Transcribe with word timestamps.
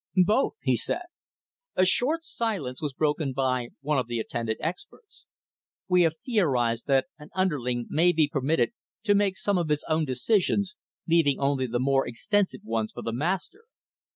"Both," 0.25 0.55
he 0.63 0.75
said. 0.75 1.03
A 1.75 1.85
short 1.85 2.25
silence 2.25 2.81
was 2.81 2.91
broken 2.95 3.33
by 3.33 3.67
one 3.81 3.99
of 3.99 4.07
the 4.07 4.17
attendant 4.17 4.57
experts. 4.59 5.27
"We 5.87 6.01
have 6.01 6.17
theorized 6.17 6.87
that 6.87 7.05
an 7.19 7.29
underling 7.35 7.85
may 7.87 8.11
be 8.11 8.27
permitted 8.27 8.71
to 9.03 9.13
make 9.13 9.37
some 9.37 9.59
of 9.59 9.69
his 9.69 9.85
own 9.87 10.05
decisions, 10.05 10.75
leaving 11.07 11.37
only 11.39 11.67
the 11.67 11.77
more 11.79 12.07
extensive 12.07 12.63
ones 12.63 12.91
for 12.91 13.03
the 13.03 13.13
master. 13.13 13.65